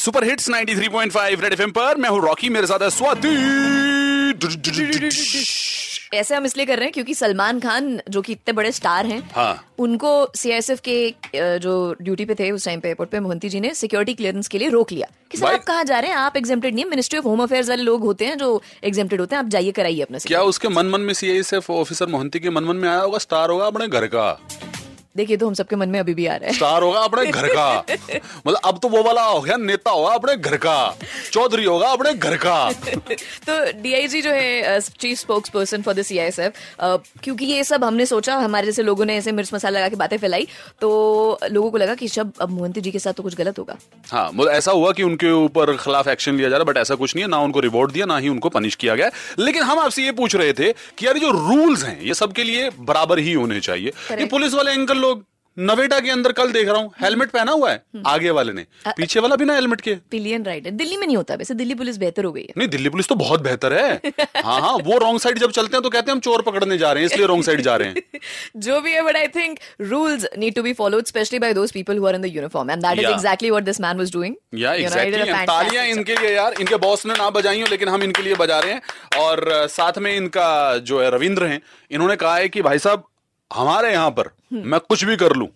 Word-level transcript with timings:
Super 0.00 0.24
hits 0.24 0.48
93.5 0.50 1.40
red 1.40 1.52
FM 1.52 1.70
पर। 1.70 1.96
मैं 1.96 2.08
हूँ 2.08 2.20
रॉकी 2.22 2.48
मेरे 2.48 2.66
साथ 2.66 2.82
है 2.82 2.90
स्वाति। 2.90 3.28
ऐसे 6.14 6.34
हम 6.34 6.46
इसलिए 6.46 6.66
कर 6.66 6.76
रहे 6.76 6.84
हैं 6.84 6.92
क्योंकि 6.92 7.14
सलमान 7.14 7.60
खान 7.60 8.00
जो 8.10 8.22
कि 8.22 8.32
इतने 8.32 8.52
बड़े 8.52 8.72
स्टार 8.72 9.06
हैं 9.06 9.18
हाँ। 9.34 9.74
उनको 9.78 10.12
सीआईएसएफ 10.36 10.80
के 10.88 11.14
जो 11.34 11.74
ड्यूटी 12.02 12.24
पे 12.24 12.34
थे 12.34 12.50
उस 12.50 12.64
टाइम 12.64 12.80
पे 12.80 12.88
एयरपोर्ट 12.88 13.10
पे 13.10 13.20
मोहंती 13.20 13.48
जी 13.48 13.60
ने 13.60 13.74
सिक्योरिटी 13.74 14.14
क्लियरेंस 14.14 14.48
के 14.48 14.58
लिए 14.58 14.68
रोक 14.68 14.92
लिया। 14.92 15.06
कि 15.30 15.38
सर 15.38 15.46
आप 15.46 15.64
कहाँ 15.64 15.84
जा 15.84 15.98
रहे 15.98 16.10
हैं? 16.10 16.16
आप 16.16 16.36
एग्जेम्प्टेड 16.36 16.74
नहीं 16.74 16.84
है। 16.84 16.90
मिनिस्ट्री 16.90 17.18
ऑफ़ 17.18 17.26
होम 17.26 17.42
अफेयर्स 17.42 17.68
वाले 17.68 17.82
लोग 17.82 18.02
होते 18.02 18.26
हैं 18.26 18.38
जो 18.38 18.62
एग्जेम्प्टेड 18.84 19.20
होते 19.20 19.36
हैं। 19.36 19.42
आप 19.42 19.48
जाइए 19.48 19.70
कराइए 19.70 20.02
अपना 20.02 20.18
क्या 20.18 20.42
उसके 20.42 20.68
मन 20.68 20.86
मन 20.86 21.00
में 21.00 21.14
सीआईएसएफ 21.14 21.70
ऑफिसर 21.70 22.06
मोहंती 22.06 22.40
के 22.40 22.50
मन 22.50 22.64
मन 22.64 22.76
में 22.76 22.88
आया 22.88 22.98
होगा? 22.98 23.18
स्टार 23.18 23.50
होगा 23.50 23.66
अपने 23.66 23.88
घर 23.88 24.06
का। 24.06 24.40
देखिए 25.16 25.36
तो 25.36 25.46
हम 25.46 25.54
सबके 25.54 25.76
मन 25.76 25.88
में 25.88 25.98
अभी 26.00 26.14
भी 26.14 26.26
आ 26.26 26.34
रहा 26.36 26.48
है। 26.48 26.54
स्टार 26.54 26.82
होगा 26.82 27.00
अपने 27.00 27.24
घर 27.26 27.46
का। 27.48 27.84
मतलब 28.46 28.58
अब 28.64 28.78
तो 28.82 28.88
वो 28.88 29.02
वाला 29.02 29.22
हो 29.22 29.40
गया 29.40 29.56
नेता 29.56 29.90
होगा 29.90 30.10
अपने 30.10 30.36
घर 30.36 30.56
का। 30.56 30.96
चौधरी 31.32 31.64
होगा 31.64 31.88
अपने 31.88 32.12
घर 32.14 32.36
का। 32.36 32.72
तो 33.48 33.80
डीआईजी 33.82 34.20
जो 34.22 34.30
है 34.30 34.80
chief 34.80 35.18
spokesperson 35.48 35.82
for 35.82 35.94
the 35.94 36.02
CISF 36.02 36.52
क्योंकि 37.24 37.44
ये 37.44 37.64
सब 37.64 37.84
हमने 37.84 38.06
सोचा 38.06 38.36
हमारे 38.36 38.66
जैसे 38.66 38.82
लोगों 38.82 39.04
ने 39.04 39.16
ऐसे 39.16 39.32
मिर्च 39.32 39.50
मसाला 39.54 39.78
लगा 39.78 39.88
के 39.88 39.96
बातें 39.96 40.16
फैलाई 40.18 40.46
तो 40.80 40.90
लोगों 41.50 41.70
को 41.70 41.78
लगा 41.78 41.94
कि 41.94 42.08
शब 42.08 42.32
अब 42.40 42.50
मोहंती 42.50 42.80
जी 42.80 42.90
के 42.90 42.98
साथ 42.98 43.12
तो 43.12 43.22
कुछ 43.22 43.34
गलत 43.34 43.58
होगा। 43.58 43.76
हाँ 44.10 44.30
मतलब 44.34 44.52
ऐसा 44.52 44.72
हुआ 44.72 44.92
कि 44.92 45.02
उनके 45.02 45.30
ऊपर 45.34 45.76
खिलाफ 45.76 46.08
एक्शन 46.08 46.36
लिया 46.36 46.48
जा 46.48 46.56
रहा 46.56 46.64
है 46.66 46.72
बट 46.72 46.78
ऐसा 46.78 46.94
कुछ 46.94 47.14
नहीं 47.16 47.24
है 47.24 47.30
ना 47.30 47.38
उनको 47.40 47.60
रिवॉर्ड 47.60 47.92
दिया 47.92 48.06
ना 48.06 48.18
ही 48.18 48.28
उनको 48.28 48.48
पनिश 48.48 48.74
किया 48.74 48.94
गया। 48.94 49.10
लेकिन 49.38 49.62
हम 49.62 49.78
आपसे 49.78 50.04
ये 50.04 50.12
पूछ 50.12 50.36
रहे 50.36 50.52
थे 50.52 50.72
कि 50.98 51.06
यार 51.06 51.18
जो 51.18 51.30
रूल्स 51.30 51.84
हैं 51.84 52.00
ये 52.02 52.14
सबके 52.14 52.44
लिए 52.44 52.70
बराबर 52.80 53.18
ही 53.18 53.32
होने 53.32 53.60
चाहिए। 53.60 53.92
ये 54.12 54.24
पुलिस 54.26 54.54
वाले 54.54 54.72
अंकल 54.72 54.98
लोग 55.00 55.09
नवेटा 55.56 55.98
के 56.00 56.10
अंदर 56.10 56.32
कल 56.32 56.50
देख 56.52 56.68
रहा 56.68 56.80
हूँ 56.80 56.92
हेलमेट 57.00 57.30
पहना 57.30 57.52
हुआ 57.52 57.70
है 57.70 58.02
आगे 58.06 58.30
वाले 58.30 58.52
ने। 58.52 58.64
पीछे 58.88 59.20
वाला 59.20 59.36
बिना 59.36 59.54
हेलमेट 59.54 59.80
के? 59.80 59.94
पिलियन 60.10 60.44
राइट 60.44 60.66
है 60.66 60.70
दिल्ली 60.72 60.96
में 60.96 61.06
नहीं 61.06 61.16
होता 61.16 61.34
वैसे 61.34 61.54
दिल्ली 61.54 61.74
पुलिस 61.74 61.96
बेहतर 61.98 62.24
हो 62.24 62.32
गई 62.32 62.42
है। 62.42 62.54
नहीं 62.58 62.68
दिल्ली 62.68 62.88
पुलिस 62.88 63.08
तो 63.08 63.14
बहुत 63.14 63.42
बेहतर 63.42 63.72
है। 63.72 64.12
हाँ 64.44 64.60
हाँ 64.60 64.72
वो 64.84 64.98
रॉन्ग 64.98 65.20
साइड 65.20 65.38
जब 65.38 65.50
चलते 65.50 65.76
हैं 65.76 65.82
तो 65.82 65.90
कहते 65.90 66.10
हैं 66.10 66.14
हम 66.14 66.20
चोर 66.20 66.42
पकड़ने 66.42 66.78
जा 66.78 66.92
रहे 66.92 67.02
हैं 67.02 67.10
इसलिए 67.10 67.26
रॉन्ग 67.26 67.44
साइड 67.44 67.60
जा 67.60 67.76
रहे 67.76 67.88
हैं। 67.88 68.20
जो 68.56 68.80
भी 68.80 68.92
है 68.92 69.02
but 69.02 69.16
I 69.16 69.26
think 69.36 69.58
rules 69.80 70.26
need 70.38 70.54
to 70.54 70.62
be 70.62 70.72
followed 70.72 71.06
specially 71.06 71.38
by 71.38 71.54
those 71.54 71.72
people 71.72 71.98
who 71.98 72.06
are 72.06 72.14
in 72.14 72.22
the 72.22 72.32
uniform 72.36 72.70
and 72.70 72.82
that 72.82 72.98
is. 72.98 73.06
Exactly 73.06 73.50
what 73.50 73.64
this 73.64 73.80
man 73.80 73.98
was 73.98 74.12
doing 74.12 74.36
या 74.54 74.74
एग्जैक्टली 74.74 75.32
तालियाँ 75.46 75.86
इनके 75.86 76.16
लिए 76.16 76.34
यार 76.36 76.60
इनके 76.60 76.76
बॉस 76.86 77.06
ने 77.06 77.14
ना 77.14 77.30
बजाई 77.30 77.60
हो 77.60 77.66
लेकिन 77.70 77.88
हम 77.88 78.02
इनके 78.02 78.22
लिए 78.22 78.34
बजा 78.36 78.60
रहे 78.60 78.72
हैं। 78.72 79.20
और 79.20 79.66
साथ 79.70 79.98
में 79.98 80.14
इनका 80.16 80.76
जो 80.78 81.02
है 81.02 81.10
रविंद्र 81.10 81.46
हैं 81.46 81.60
इन्होंने 81.90 82.16
कहा 82.16 82.36
है 82.36 82.48
कि 82.48 82.62
भाई 82.62 82.78
साहब 82.78 83.04
हमारे 83.50 83.92
यहाँ 83.92 84.10
पर 84.10 84.30
मैं 84.52 84.80
कुछ 84.80 85.04
भी 85.04 85.16
कर 85.16 85.36
लू 85.36 85.48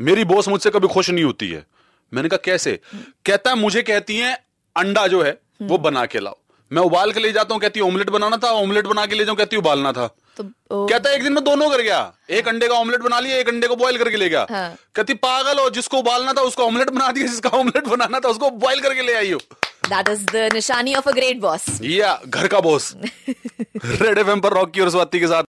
मेरी 0.00 0.24
बॉस 0.24 0.48
मुझसे 0.48 0.70
कभी 0.70 0.88
खुश 0.88 1.10
नहीं 1.10 1.24
होती 1.24 1.48
है। 1.48 1.64
मैंने 2.12 2.28
कहा 2.28 2.38
कैसे? 2.44 2.78
कहता 3.26 3.50
है 3.50 3.56
मुझे 3.56 3.82
कहती 3.82 4.16
है 4.16 4.34
अंडा 4.76 5.06
जो 5.06 5.22
है 5.22 5.38
वो 5.62 5.78
बना 5.78 6.04
के 6.06 6.20
लाओ। 6.20 6.36
मैं 6.70 6.82
उबाल 6.82 7.12
के 7.12 7.20
ले 7.20 7.32
जाता 7.32 7.54
हूँ 7.54 7.60
कहती 7.62 7.80
है 7.80 7.86
ऑमलेट 7.86 8.10
बनाना 8.10 8.36
था 8.36 8.48
ऑमलेट 8.54 8.86
बना 8.86 9.04
के 9.06 9.16
ले 9.16 9.24
जाऊँ 9.24 9.36
कहती 9.36 9.56
है 9.56 9.60
उबालना 9.60 9.92
था। 9.92 10.06
तो 10.36 10.44
ओ, 10.44 10.86
कहता 10.86 11.10
है 11.10 11.16
एक 11.16 11.22
दिन 11.22 11.32
में 11.32 11.42
दोनों 11.44 11.68
कर 11.70 11.82
गया। 11.82 12.00
एक 12.30 12.48
अंडे 12.48 12.68
का 12.68 12.74
ऑमलेट 12.74 13.00
बना 13.00 13.20
लिया 13.20 13.36
एक 13.36 13.48
अंडे 13.48 13.66
को 13.68 13.76
बॉईल 13.76 13.98
करके 13.98 14.16
ले 14.16 14.28
गया। 14.28 14.46
हाँ। 14.50 14.76
कहती 14.94 15.14
पागल 15.16 15.58
हो 15.58 15.70
जिसको 15.70 15.98
उबालना 15.98 16.32
था 16.32 16.42
उसको 16.42 16.62
ऑमलेट 16.62 16.90
बना 16.90 17.10
दिया 17.12 17.26
जिसका 17.26 17.50
ऑमलेट 17.58 17.88
बनाना 17.88 18.20
था 18.20 18.28
उसको 18.28 18.50
बॉईल 18.58 18.80
करके 18.80 19.02
ले 19.02 19.14
आई 19.14 19.32
हो। 19.32 19.40
That 19.88 20.08
is 20.08 20.24
the 20.26 20.52
निशानी 20.52 20.94
ऑफ़ 20.94 21.08
अ 21.08 21.12
ग्रेट 21.12 21.40
बॉस 21.40 21.66
या 21.82 22.18
घर 22.26 22.46
का 22.46 22.60
बॉस 22.60 22.94
रेड 22.96 24.18
एफएम 24.18 24.40
पर 24.40 24.52
रॉकी 24.52 24.80
और 24.80 24.90
स्वाति 24.90 25.20
के 25.20 25.26
साथ। 25.26 25.44